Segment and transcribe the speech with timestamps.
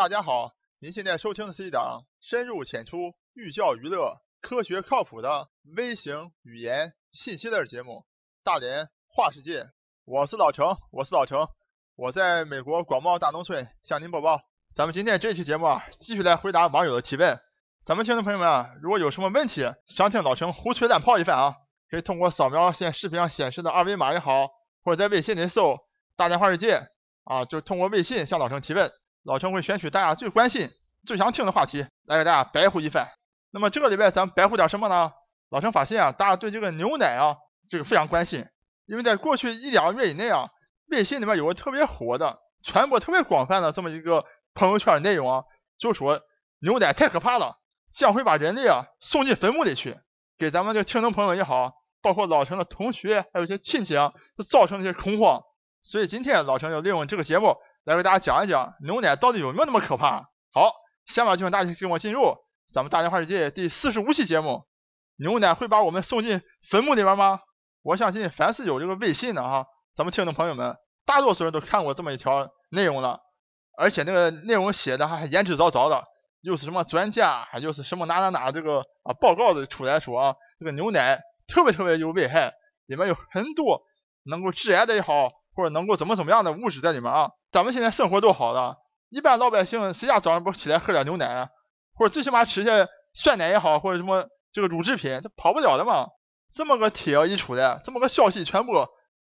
[0.00, 7.92] 大家好，您现在收听的是一档深入浅出、寓教于乐、科学靠谱的微型语言信息类节目
[8.42, 9.64] 《大连话世界》。
[10.06, 11.48] 我是老程，我是老程，
[11.96, 14.40] 我在美国广袤大农村向您播报。
[14.74, 17.38] 咱们今天这期节目啊，继续来回答网友的提问。
[17.84, 21.56] 咱们听众朋友们啊，如果有什么问题想听老程胡吹乱泡一番啊，
[21.90, 24.48] 可以通过扫描现视频上显示的二维码也好，
[24.82, 25.76] 或者在微信里搜
[26.16, 26.88] “大连话世界”
[27.24, 28.90] 啊，就通过微信向老程提问。
[29.22, 30.70] 老陈会选取大家最关心、
[31.06, 33.08] 最想听的话题来给大家白呼一番。
[33.50, 35.12] 那么这个礼拜咱们白呼点什么呢？
[35.50, 37.36] 老陈发现啊，大家对这个牛奶啊，
[37.68, 38.46] 这个非常关心，
[38.86, 40.48] 因为在过去一两个月以内啊，
[40.88, 45.42] 微信里面有个特别火的、传播特别广泛的这么一个朋友圈的内容啊，
[45.78, 46.20] 就说
[46.60, 47.56] 牛奶太可怕了，
[47.92, 49.96] 将会把人类啊送进坟墓里去，
[50.38, 55.42] 给咱们这听众朋友也好，包括老陈的同学还有一些亲戚啊，都造成一些恐慌。
[55.82, 57.56] 所以今天老陈要利用这个节目。
[57.84, 60.28] 来给大家讲一讲牛奶到底有没有那么可怕？
[60.52, 60.72] 好，
[61.06, 62.36] 下面就请大家跟我进入
[62.74, 64.64] 咱们大连话世界第四十五期节目。
[65.16, 67.40] 牛奶会把我们送进坟墓里边吗？
[67.82, 73.20] 我相信凡是有这个微信的哈，咱们听众朋友们，大多数人都看过这么一条内容了，
[73.78, 76.04] 而且那个内容写的还言之凿凿的，
[76.42, 82.52] 又是什么专家，还又是什么哪哪哪这个啊报告的出来说啊，这个牛奶特别特别有危害，
[82.86, 83.82] 里面有很多
[84.24, 85.30] 能够致癌的也好。
[85.54, 87.30] 或者能够怎么怎么样的物质在里面啊？
[87.52, 88.76] 咱们现在生活多好了，
[89.08, 91.48] 一般老百姓谁家早上不起来喝点牛奶，
[91.94, 96.06] 或者最起码吃些酸奶也好，或者什么这个乳制品，这跑不了的嘛。
[96.52, 98.88] 这么个帖一出来，这么个消息传播，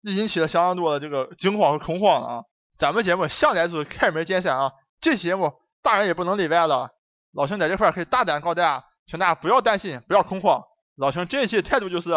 [0.05, 2.43] 就引起了相当多的这个惊慌和恐慌了啊。
[2.79, 6.91] 咱们节目向来就是开门见山啊，这节目当然也不能例外了。
[7.33, 10.63] 老陈在这块可以大胆告大家，请大家不要担心，不要恐慌。
[10.97, 12.11] 老陈这一期态度就是，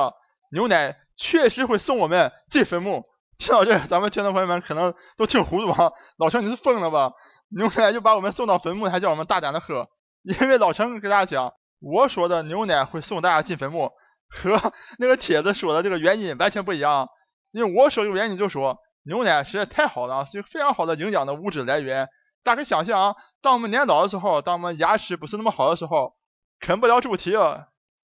[0.51, 3.05] 牛奶确实会送我们进坟墓。
[3.39, 5.93] 听到这，咱们听众朋友们可能都挺糊涂啊！
[6.17, 7.13] 老陈你是疯了吧？
[7.47, 9.87] 牛奶就把我们送到坟墓，还叫我们大胆的喝？
[10.23, 13.93] 因为老陈给大家讲，我说的牛奶会送大家进坟墓，
[14.29, 17.07] 和那个帖子说的这个原因完全不一样。
[17.51, 22.09] 因为我说这个原因就说牛奶实在太好了，是一个非常好的营养的物质来源。
[22.43, 26.17] 大家可以想象啊，当我们年老的时候，当我们牙齿不是那么好的时候，
[26.59, 27.31] 啃不了猪蹄，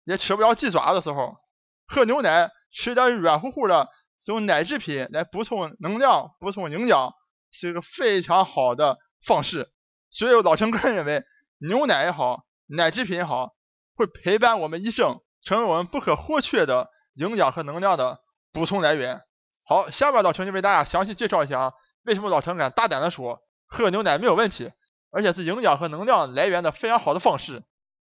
[0.06, 1.36] 也吃不了鸡爪的时候，
[1.88, 3.90] 喝牛奶，吃点软乎乎的。
[4.34, 7.14] 用奶制品来补充能量、补充营养，
[7.52, 9.70] 是一个非常好的方式。
[10.10, 11.24] 所以老陈个人认为，
[11.60, 13.54] 牛奶也好，奶制品也好，
[13.96, 18.20] 会陪伴我们一生，成为我们不可或缺的营养和能量的
[18.52, 19.22] 补充来源。
[19.64, 24.72] 好，下面老陈就为大家详细介绍一下啊，为什么老陈敢大胆的说喝牛奶没有问题，
[25.12, 27.64] 而且是营养和能量来源的非常好的方式。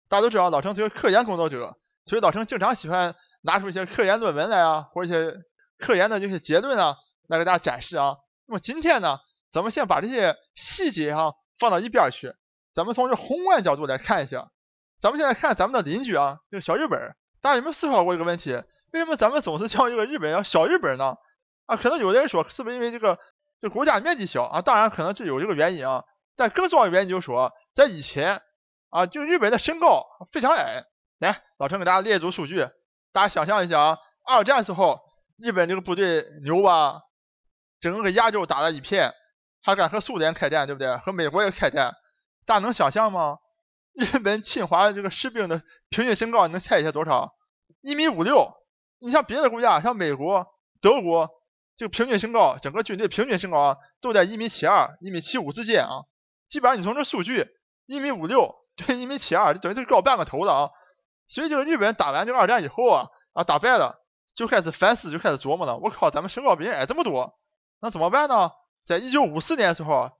[0.08, 5.36] 大家都知道，老陈是个科研工作者，所以老陈经常喜欢拿出一些科研论文来啊，或者一些。
[5.78, 6.96] 科研的这些结论啊，
[7.28, 8.16] 来给大家展示啊。
[8.46, 9.18] 那么今天呢，
[9.52, 12.34] 咱们先把这些细节哈放到一边去，
[12.74, 14.50] 咱们从这宏观角度来看一下。
[15.00, 18.52] 咱们现在看咱们的邻居啊，这个小日本，大家有没有思考过一个问题？
[18.92, 21.16] 为什么咱们总是叫这个日本叫小日本呢？
[21.66, 23.18] 啊，可能有的人说是不是因为这个
[23.60, 24.62] 这国家面积小啊？
[24.62, 26.04] 当然可能这有这个原因啊。
[26.36, 28.40] 但更重要的原因就是说，在以前
[28.90, 30.84] 啊，就日本的身高非常矮。
[31.18, 32.66] 来，老陈给大家列一组数据，
[33.12, 35.05] 大家想象一下啊，二战时候。
[35.36, 37.02] 日本这个部队牛吧，
[37.80, 39.12] 整个给亚洲打了一片，
[39.62, 40.96] 还敢和苏联开战，对不对？
[40.98, 41.94] 和美国也开战，
[42.46, 43.38] 大家能想象吗？
[43.92, 47.34] 日本侵华这个士兵的平均身高，你能猜一下多少？
[47.80, 48.52] 一米五六。
[48.98, 50.46] 你像别的国家，像美国、
[50.80, 51.30] 德国，
[51.76, 56.04] 这个平均身高，整个军队平均身高啊，都在一米七二、一米七五之间啊。
[56.48, 57.46] 基本上你从这数据，
[57.84, 60.70] 一米五六对一米七二，等于就是高半个头了啊。
[61.28, 64.02] 所以这个日本打完这个二战以后啊，啊打败了。
[64.36, 65.78] 就开始反思，就开始琢磨了。
[65.78, 67.36] 我靠，咱们身高比人矮这么多，
[67.80, 68.52] 那怎么办呢？
[68.84, 70.12] 在一九五四年的时候，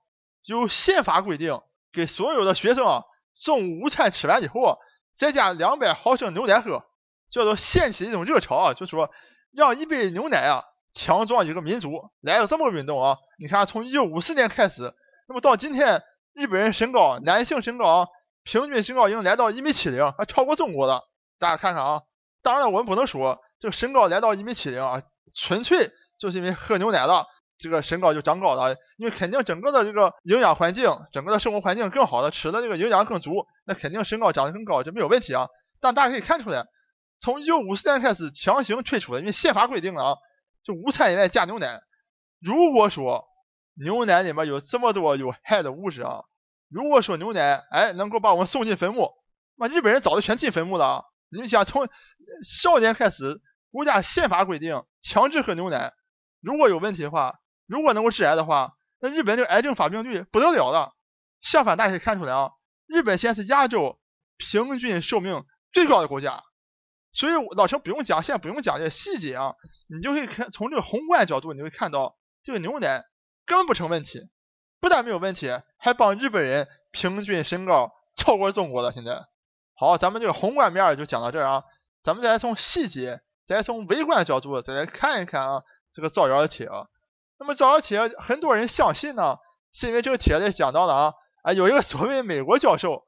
[0.42, 1.60] 就宪法规定，
[1.92, 3.04] 给所有的学生啊
[3.38, 4.78] 中午午餐吃完以后，
[5.14, 6.82] 再加两百毫升牛奶喝，
[7.30, 9.10] 叫做掀起一种热潮啊，就是说
[9.52, 13.18] 让一杯牛奶啊强壮一个民族，来了这么个运动啊。
[13.38, 14.94] 你看，从一九五四年开始，
[15.28, 16.02] 那么到今天，
[16.32, 18.08] 日本人身高，男性身高啊
[18.44, 21.06] 平均身高已经来到一米七零，还超过中国了。
[21.38, 22.02] 大家看看啊，
[22.42, 23.42] 当然我们不能说。
[23.58, 25.02] 这个身高来到一米七零啊，
[25.34, 27.26] 纯粹就是因为喝牛奶了，
[27.58, 28.76] 这个身高就长高了。
[28.96, 35.48] 因为肯定整个的这个营养环境，整个的生活环境更好的，吃的这个营养更足，那肯定身高长得更高，就没有问题啊。
[35.80, 36.64] 但大家可以看出来，
[37.20, 40.16] 从一九五四年开始强行推出的，因为宪法规定了啊，
[40.62, 41.80] 就午餐以外加牛奶。
[42.40, 43.24] 如果说
[43.74, 46.22] 牛奶里面有这么多有害的物质啊，
[46.68, 49.12] 如果说牛奶哎能够把我们送进坟墓，
[49.56, 51.04] 那日本人早就全进坟墓了。
[51.28, 51.88] 你们想从
[52.44, 53.40] 少年开始，
[53.76, 55.92] 国家宪法规定强制喝牛奶，
[56.40, 60.94] 如果有问题的话，如果能够致癌的话，那日本这个癌症发病率不得了了。
[61.42, 62.52] 相反，大家可以看出来啊，
[62.86, 64.00] 日本现在是亚洲
[64.38, 65.44] 平均寿命
[65.74, 66.42] 最高的国家。
[67.12, 69.54] 所以老陈不用讲，现在不用讲这些细节啊，
[69.94, 73.04] 你就可以看从这个宏观角度，你会看到这个牛奶
[73.44, 74.20] 根本不成问题，
[74.80, 78.92] 不但没有问题，还帮日本人平均身高超过中国了。
[78.92, 79.26] 现在，
[79.74, 81.64] 好，咱们这个宏观面就讲到这儿啊，
[82.02, 85.62] 咱们再来从细节，再从微观角度再来看一看啊，
[85.94, 86.86] 这个造谣的帖啊。
[87.38, 89.36] 那么造谣帖很多人相信呢，
[89.72, 93.04] 是因为这个帖子讲到了啊，啊有一个所谓美国教授，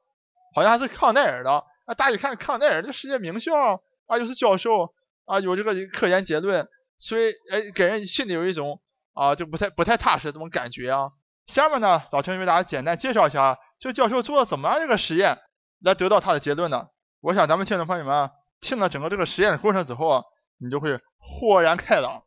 [0.55, 1.51] 好像是康奈尔的，
[1.85, 3.81] 啊大家看康奈尔这世界名校。
[4.09, 4.91] 啊，又是教授
[5.25, 8.81] 啊，有这个科研结论，所以哎，给人心里有一种
[9.13, 11.11] 啊，就不太不太踏实这种感觉啊。
[11.45, 15.37] 下面呢，老陈为大家简单介绍一下，这个教授做了怎么样一个实验
[15.79, 16.87] 来得到他的结论呢？
[17.21, 20.23] 我想咱们听众朋友们听了整个这个实验的过程之后啊，
[20.57, 22.23] 你就会豁然开朗。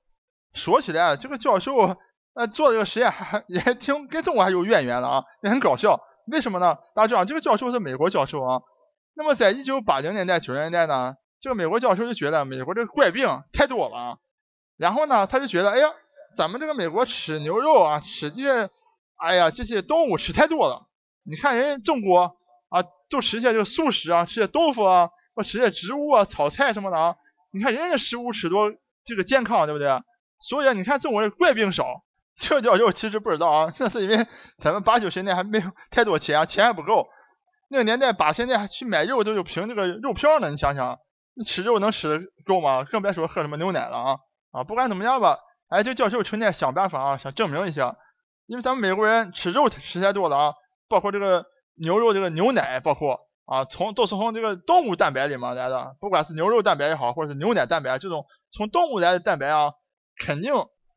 [0.54, 1.96] 说起来，这个教授
[2.34, 6.00] 呃做这个实验还也挺跟中国还有渊源的啊，也很搞笑。
[6.26, 6.78] 为什么呢？
[6.94, 8.60] 大家知道这个教授是美国教授啊。
[9.14, 11.16] 那么在一九八零年代九十年代呢？
[11.40, 14.16] 这个美国教授就觉得美国这个怪病太多了啊，
[14.76, 15.88] 然后呢，他就觉得，哎呀，
[16.36, 18.70] 咱们这个美国吃牛肉啊，吃这些，
[19.16, 20.86] 哎呀，这些动物吃太多了。
[21.24, 22.36] 你看人家中国
[22.68, 27.16] 啊，都吃些这个素食啊，吃些豆腐啊，或吃些植物啊，炒菜什么的啊。
[27.52, 28.72] 你看人家食物吃多
[29.04, 30.02] 这个健康，对不对？
[30.40, 32.02] 所以你看中国人怪病少。
[32.38, 34.26] 这个教授其实不知道啊，那是因为
[34.58, 37.08] 咱们八九十年代还没有太多钱，钱还不够。
[37.68, 40.98] 那个年代八十年代还去买肉都有凭这个肉票呢，你想想。
[41.34, 42.84] 你吃肉能吃得够吗？
[42.84, 44.16] 更别说喝什么牛奶了啊！
[44.50, 45.38] 啊，不管怎么样吧，
[45.70, 47.96] 哎，这教授成天想办法啊，想证明一下，
[48.44, 50.52] 因为咱们美国人吃肉吃太多了啊，
[50.90, 51.46] 包括这个
[51.76, 53.18] 牛肉这个牛奶，包括
[53.52, 59.72] 啊，从都是从这个动物蛋白里面来的，不管是牛肉蛋白也好，或者是牛奶蛋白这种从动物来的蛋白啊，
[60.16, 60.54] 肯定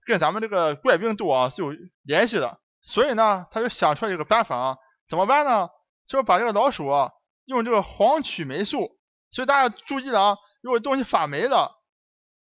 [0.08, 1.74] 跟咱们这个怪病毒啊是有
[2.04, 2.60] 联系的。
[2.82, 4.78] 所以呢，他就想出来一个办法啊，
[5.10, 5.68] 怎么办呢？
[6.08, 7.12] 就是把这个老鼠啊，
[7.44, 8.98] 用这个黄曲霉素。
[9.32, 11.74] 所以大家注意了啊，如果东西发霉了，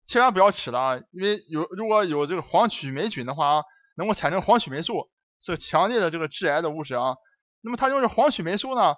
[0.07, 3.65] 千万不要吃了啊，因为有如果有这个黄曲霉菌的话啊，
[3.97, 5.11] 能够产生黄曲霉素，
[5.43, 7.17] 是强烈的这个致癌的物质啊。
[7.61, 8.95] 那么他用这黄曲霉素呢，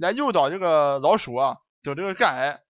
[0.00, 2.60] 来诱导这个老鼠啊得这个肝癌。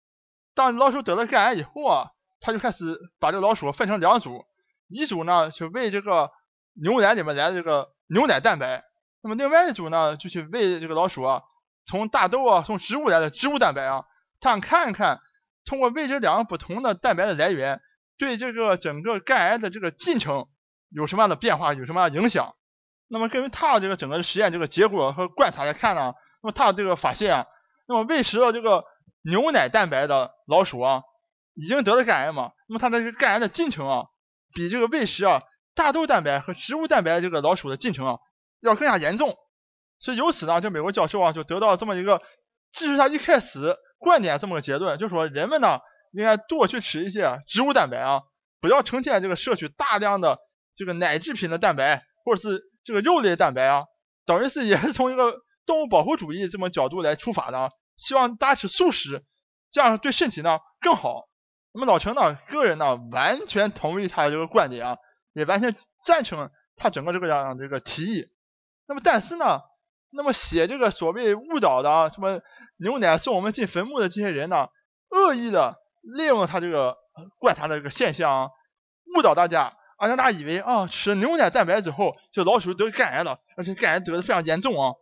[0.54, 2.10] 当老鼠得了肝癌以后啊，
[2.40, 4.44] 他就开始把这个老鼠分成两组，
[4.88, 6.30] 一组呢去喂这个
[6.74, 8.84] 牛奶里面来的这个牛奶蛋白，
[9.22, 11.42] 那么另外一组呢就去喂这个老鼠啊
[11.84, 14.04] 从大豆啊从植物来的植物蛋白啊。
[14.40, 15.20] 他想看一看，
[15.64, 17.80] 通过喂这两个不同的蛋白的来源，
[18.18, 20.46] 对这个整个肝癌的这个进程
[20.90, 22.54] 有什么样的变化，有什么样的影响。
[23.08, 27.46] 那么根据他这个整个实验这个结果和观察来看呢，那么他这个发现啊，
[27.86, 28.84] 那么喂食了这个
[29.22, 31.02] 牛奶蛋白的老鼠啊，
[31.54, 34.06] 已经得了肝癌嘛，那么它的这个肝癌的进程啊，
[34.54, 35.42] 比这个喂食啊
[35.74, 38.18] 大豆蛋白和植物蛋白这个老鼠的进程啊
[38.60, 39.36] 要更加严重。
[39.98, 42.22] 所以由此呢，这美国教授啊就得到这么一个，
[42.72, 43.76] 支持他一开始。
[44.00, 45.80] 观点这么个结论，就说人们呢
[46.12, 48.22] 应该多去吃一些植物蛋白啊，
[48.60, 50.38] 不要成天这个摄取大量的
[50.76, 53.86] 这个奶制品的蛋白或者是这个肉类蛋白啊，
[54.24, 55.34] 等于是也是从一个
[55.68, 59.22] 动物保护主义这么角度来出发的啊，希望大家吃素食，
[59.70, 61.28] 这样对身体呢更好。
[61.72, 64.96] 那么老陈呢个人呢完全同意他的这个观点啊，
[65.34, 68.24] 也完全赞成他整个这个样这个提议。
[68.88, 69.60] 那么但是呢？
[70.10, 72.40] 那么写这个所谓误导的啊，什么
[72.78, 74.70] 牛奶送我们进坟墓的这些人呢，
[75.10, 76.96] 恶意的利用他这个
[77.38, 78.50] 观察的这个现象，
[79.14, 84.94] 误导大家啊，让大家以为啊，吃牛奶蛋白之后，这老鼠得肝癌了，而且肝癌得的非常严重啊。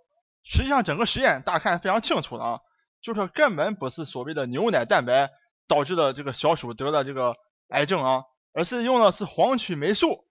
[0.47, 2.61] 实际上整个实验大家看非常清楚了啊，
[3.03, 5.31] 就是根本不是所谓的牛奶蛋白
[5.69, 7.35] 导致的这个小鼠得了这个
[7.69, 8.23] 癌症啊，
[8.55, 10.25] 而是用的是黄曲霉素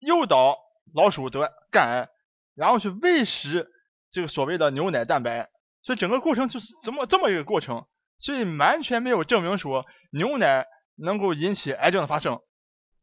[0.00, 0.58] 诱导
[0.94, 2.08] 老鼠得肝癌，
[2.56, 3.70] 然后去喂食。
[4.10, 5.50] 这个所谓的牛奶蛋白，
[5.82, 7.84] 所以整个过程就是这么这么一个过程，
[8.18, 12.40] 所以完全没有证明说牛奶能够引起癌症的发生，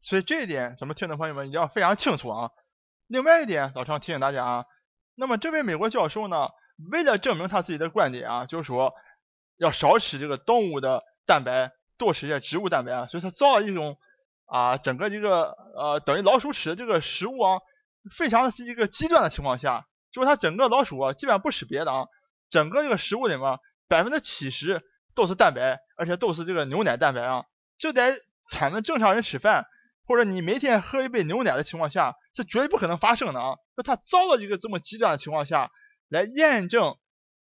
[0.01, 2.49] 所以这一点咱们听众朋友们一定要非常清楚啊。
[3.05, 4.65] 另外一点，老常提醒大家啊，
[5.15, 6.49] 那么这位美国教授呢，
[6.91, 8.93] 为了证明他自己的观点啊，就是说
[9.57, 13.97] 要少吃这个动物的蛋白，多吃些植物蛋白啊，所以他造了一种
[14.45, 17.59] 啊，整个这个呃等于老鼠吃的这个食物啊，
[18.17, 19.85] 非常是一个极端的情况下。
[20.11, 22.05] 就是它整个老鼠啊，基本上不吃别的啊，
[22.49, 24.81] 整个这个食物里面百分之七十
[25.13, 27.43] 都是蛋白，而且都是这个牛奶蛋白啊。
[27.77, 28.13] 就在
[28.49, 29.65] 咱们正常人吃饭
[30.07, 33.55] 或者你每天喝一杯牛奶的情况下，是绝对不可能发生的啊。
[33.75, 35.71] 就它造了一个这么极端的情况下
[36.09, 36.97] 来验证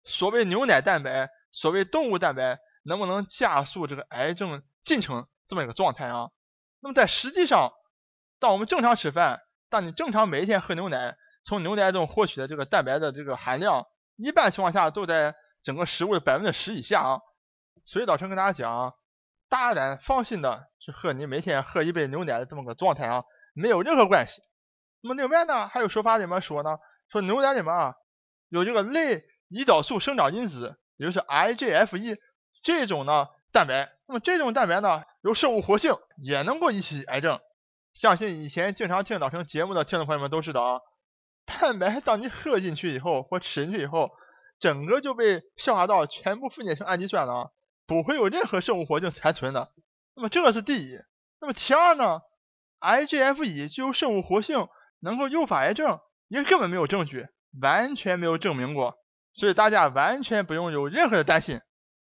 [0.05, 6.31] 所谓牛奶蛋白、所谓动物蛋白能不能加速这个癌症进程这么一个状态啊。
[6.81, 7.73] 那么在实际上，
[8.39, 11.17] 当我们正常吃饭，当你正常每一天喝牛奶。
[11.43, 17.21] 从牛奶中获取的这个蛋白的这个含量一般情况下都在整个食物的百分之十以下啊。
[17.87, 18.95] 所以老陈跟大家讲，
[19.49, 24.43] 大胆放心的去喝你每天喝一杯牛奶的这么个状态啊，没有任何关系。
[25.03, 26.79] 那么另外呢，还有说法怎么说呢？
[27.09, 27.95] 说牛奶里面啊
[28.49, 32.19] 有这个类胰岛素生长因子，也就是 IGF-1
[32.63, 33.91] 这种呢蛋白。
[34.07, 37.41] 那么这种蛋白呢有生物活性，也能够引起癌症。
[37.95, 40.81] 相信以前经常听老陈节目的听众朋友们都知道啊，
[41.47, 44.11] 蛋白当你喝进去以后或吃进去以后，
[44.61, 47.53] 整个就被消化道全部分解成氨基酸了，
[47.87, 49.73] 不会有任何生物活性残存的。
[50.15, 50.99] 那么这个是第一。
[51.41, 52.21] 那么其二呢
[52.81, 54.69] ，IGF-1 具有生物活性。
[55.01, 57.27] 能够诱发癌症，也根本没有证据，
[57.61, 58.97] 完全没有证明过，
[59.33, 61.61] 所以大家完全不用有任何的担心，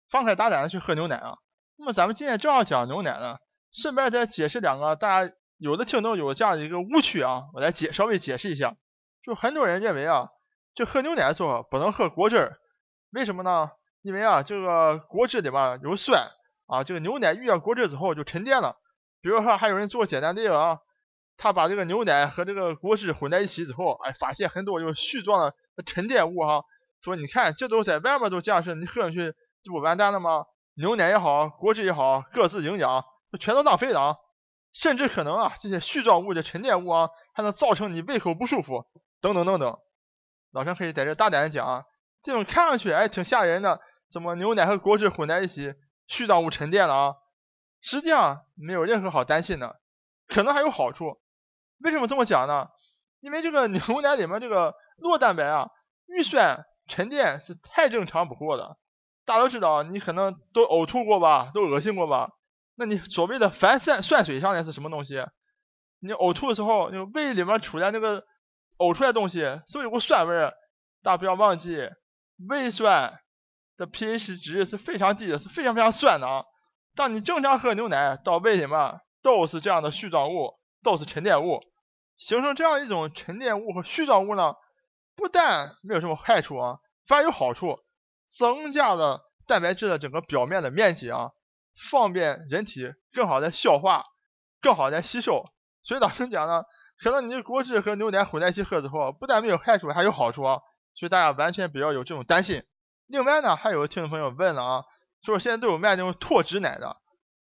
[0.09, 1.37] 放开大胆的去喝牛奶啊。
[1.75, 3.37] 那么咱们今天正好讲牛奶呢，
[3.73, 8.75] 顺便再解释两个大家有的听众有这样的一个误区啊，我来解稍微解释一下。
[9.23, 10.29] 就很多人认为啊，
[10.75, 12.53] 就喝牛奶的时候不能喝果汁，
[13.11, 13.71] 为什么呢？
[14.01, 16.29] 因为啊，这个果汁里面有酸
[16.67, 18.77] 啊，这个牛奶遇到果汁之后就沉淀了。
[19.21, 20.79] 比如说还有人做简单的啊。
[21.37, 25.39] 他把这个牛奶和这个果汁混在一起之后，哎，发现很多有絮状
[25.75, 26.63] 的沉淀物哈。
[27.01, 30.45] 说你看，这都在外面都这样式，你喝上去这不完蛋了吗？
[30.75, 33.03] 牛奶也好，果汁也好，各自营养，
[33.39, 34.15] 全都浪费了啊。
[34.71, 38.85] 甚至可能啊，这些絮状物的沉淀物啊，还能造成你胃口不舒服，
[39.21, 39.77] 等等等等。
[40.51, 41.83] 老陈可以在这大胆的讲啊，
[42.23, 45.73] 这种看上去哎挺吓人的，怎么牛奶和果汁混在一起，
[46.07, 47.15] 絮状物沉淀了啊？
[47.81, 49.81] 实际上没有任何好担心的，
[50.27, 51.19] 可能还有好处。
[51.83, 52.69] 为什么这么讲呢？
[53.19, 55.69] 因为这个 牛奶里面这个酪蛋白啊，
[56.07, 58.77] 遇酸沉淀是太正常不过的。
[59.25, 62.31] 大家都知道，你可能都呕吐过吧，都恶心过吧？
[62.75, 65.25] 那你所谓的反酸酸水上来是什么东西？
[65.99, 68.25] 你呕吐的时候，你胃里面出来那个
[68.77, 70.53] 呕出来东西，是不是有股酸味儿？
[71.01, 71.89] 大家不要忘记，
[72.49, 73.19] 胃酸
[73.77, 76.43] 的 pH 值是非常低的，是非常非常酸的啊。
[76.95, 81.61] 当你正常喝牛奶，到胃里面都是这样的絮状物，都是沉淀物。
[82.17, 84.55] 形成这样一种沉淀物和絮状物呢，
[85.15, 87.79] 不但没有什么害处啊，反而有好处，
[88.29, 91.31] 增加了蛋白质的整个表面的面积啊，
[91.91, 94.05] 方便人体更好的消化，
[94.61, 95.49] 更好的吸收。
[95.83, 96.63] 所以老师讲呢，
[97.03, 100.59] 可能你果汁和牛奶混在一起喝之后，不但没有害处，还有好处啊。
[100.95, 102.63] 所以大家完全不要有这种担心。
[103.07, 104.83] 另外呢，还有听众朋友问了啊，
[105.25, 106.97] 说现在都有卖那种脱脂奶的，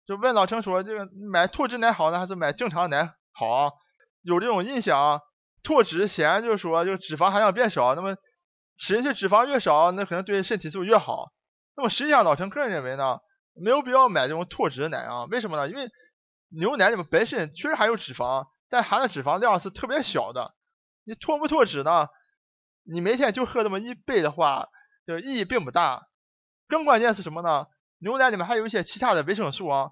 [0.06, 3.72] 就问老陈说，这个买脱脂奶好呢，还是买正常奶好啊？
[4.22, 5.22] 有这种印象啊，
[5.64, 8.16] 脱脂显然就是说，就脂肪含量变少，那么
[8.78, 11.32] 吃进去脂肪越少，那可能对身体是不是越好？
[11.76, 13.20] 那么实际上，老陈个人认为呢，
[13.54, 15.26] 没有必要买这种脱脂奶啊。
[15.26, 15.70] 为什么呢？
[15.70, 15.90] 因为
[16.50, 20.54] 牛奶里面本身确实含有脂肪，但含的脂肪量是特别小的。
[21.06, 22.08] 你脱不脱脂呢？
[22.84, 24.68] 你每天就喝这么一杯的话，
[25.08, 26.08] 就意义并不大。
[26.68, 27.68] 更关键是什么呢？
[28.00, 29.92] 牛奶里面还有一些其他的维生素啊，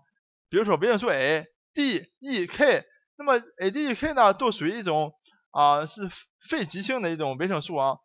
[0.50, 2.86] 比如说维生素 A、D、E、K。
[3.18, 5.12] 那么 A、D、E、K 呢，都属于一种
[5.52, 6.10] 啊，是
[6.50, 7.98] 非极性的一种维生素啊，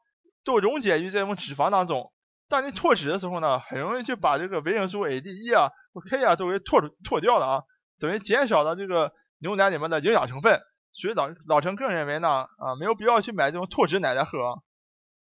[0.42, 2.11] 都溶解于这种脂肪当中。
[2.49, 5.71] 当你脱脂的时候呢，很容易就把这个维生素 A、D、E 啊、
[6.11, 7.62] K 啊都给脱脱掉了啊，
[7.99, 10.61] 等于减少了这个牛奶里面的营养成分。
[10.95, 14.62] 所以老老陈个人认为呢，啊，没有必要去买这种脱脂奶来喝。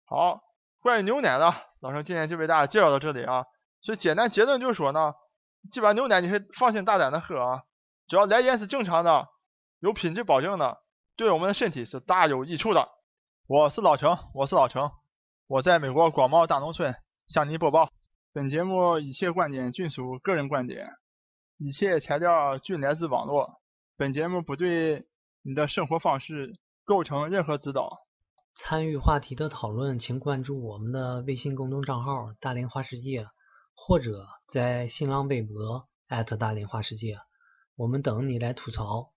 [0.06, 0.42] 好，
[0.80, 3.44] 关于牛奶呢，老陈今天就为大家介绍到这里啊。
[3.82, 5.14] 所以简单结论就是说呢，
[5.72, 7.64] 基本上牛奶你可以放心大胆的喝啊，
[8.08, 9.28] 只要来源是正常的。
[9.84, 10.82] 有品质保证的，
[11.18, 12.88] 对我们的身体是大有益处的。
[13.48, 14.92] 我是老程，我是老程，
[15.46, 16.96] 我在美国广袤大农村
[17.28, 17.90] 向您播报。
[18.32, 20.88] 本节目一切观点均属个人观点，
[21.58, 23.60] 一切材料均来自网络。
[23.98, 25.06] 本节目不对
[25.42, 28.08] 你的生活方式构成任何指导。
[28.54, 33.28] 参与话题的讨论，请关注我们的微信公众账号“大连花世界”，
[33.76, 35.90] 或者在新浪微博
[36.40, 37.18] 大连花世界，
[37.76, 39.12] 我们等你来吐槽。